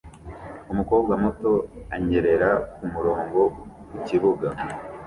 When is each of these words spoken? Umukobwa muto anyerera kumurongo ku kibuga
Umukobwa 0.71 1.13
muto 1.23 1.51
anyerera 1.95 2.49
kumurongo 2.75 3.41
ku 3.89 3.97
kibuga 4.07 4.47